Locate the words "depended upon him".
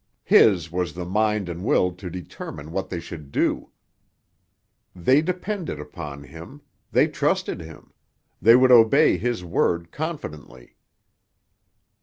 5.21-6.61